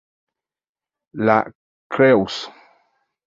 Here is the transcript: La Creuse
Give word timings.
La 1.13 1.35
Creuse 1.93 2.49